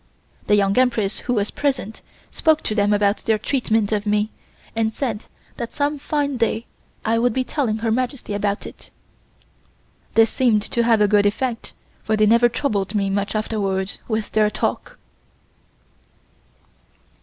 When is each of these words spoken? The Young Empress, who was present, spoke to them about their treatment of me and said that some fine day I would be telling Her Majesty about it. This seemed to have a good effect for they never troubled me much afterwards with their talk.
The 0.47 0.55
Young 0.55 0.75
Empress, 0.79 1.19
who 1.19 1.33
was 1.35 1.51
present, 1.51 2.01
spoke 2.31 2.63
to 2.63 2.73
them 2.73 2.91
about 2.91 3.17
their 3.17 3.37
treatment 3.37 3.91
of 3.91 4.07
me 4.07 4.31
and 4.75 4.95
said 4.95 5.25
that 5.57 5.71
some 5.73 5.99
fine 5.99 6.37
day 6.37 6.65
I 7.05 7.19
would 7.19 7.33
be 7.33 7.43
telling 7.43 7.77
Her 7.77 7.91
Majesty 7.91 8.33
about 8.33 8.65
it. 8.65 8.89
This 10.15 10.31
seemed 10.31 10.63
to 10.63 10.81
have 10.81 11.01
a 11.01 11.07
good 11.07 11.27
effect 11.27 11.73
for 12.01 12.15
they 12.17 12.25
never 12.25 12.49
troubled 12.49 12.95
me 12.95 13.11
much 13.11 13.35
afterwards 13.35 13.99
with 14.07 14.31
their 14.31 14.49
talk. 14.49 14.97